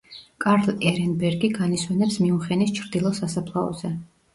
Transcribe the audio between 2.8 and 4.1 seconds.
ჩრდილო სასაფლაოზე.